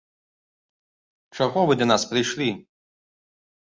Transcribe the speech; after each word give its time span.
Чаго 1.37 1.59
вы 1.71 1.79
да 1.81 1.85
нас 1.93 2.01
прыйшлі? 2.15 2.51